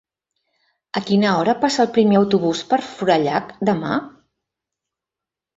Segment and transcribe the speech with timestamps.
[1.01, 4.03] A quina hora passa el primer autobús per Forallac demà?